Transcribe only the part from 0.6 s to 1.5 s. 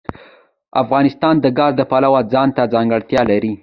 افغانستان د